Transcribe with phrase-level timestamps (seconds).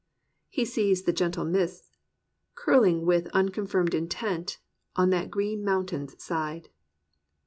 [0.49, 1.99] He sees the gentle mists
[2.55, 4.57] "Curling with unconfirmed intent
[4.95, 6.69] On that green mountain's side.'